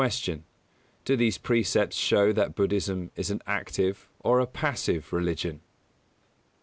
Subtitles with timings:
[0.01, 0.41] Q.
[1.05, 5.61] _Do these precepts show that Buddhism is an active or a passive religion?